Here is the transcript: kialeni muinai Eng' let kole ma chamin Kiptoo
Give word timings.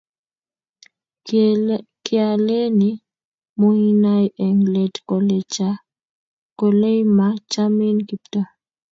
kialeni 2.05 2.89
muinai 3.59 4.25
Eng' 4.45 4.67
let 4.73 4.95
kole 6.59 6.93
ma 7.17 7.27
chamin 7.51 7.97
Kiptoo 8.07 8.47